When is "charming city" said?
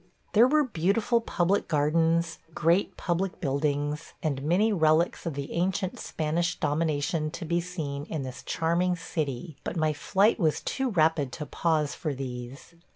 8.41-9.57